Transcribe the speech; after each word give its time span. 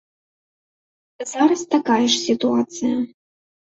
Зараз 1.33 1.61
такая 1.77 2.03
ж 2.13 2.25
сітуацыя. 2.27 2.95